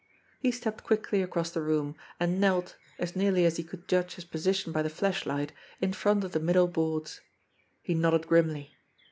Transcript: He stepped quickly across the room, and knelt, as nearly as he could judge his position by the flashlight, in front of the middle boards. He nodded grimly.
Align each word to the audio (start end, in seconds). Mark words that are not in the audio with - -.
He 0.39 0.49
stepped 0.49 0.83
quickly 0.83 1.21
across 1.21 1.51
the 1.51 1.61
room, 1.61 1.95
and 2.19 2.41
knelt, 2.41 2.75
as 2.97 3.15
nearly 3.15 3.45
as 3.45 3.57
he 3.57 3.63
could 3.63 3.87
judge 3.87 4.15
his 4.15 4.25
position 4.25 4.71
by 4.73 4.81
the 4.81 4.89
flashlight, 4.89 5.51
in 5.79 5.93
front 5.93 6.23
of 6.23 6.31
the 6.31 6.39
middle 6.39 6.65
boards. 6.67 7.21
He 7.83 7.93
nodded 7.93 8.25
grimly. 8.25 8.71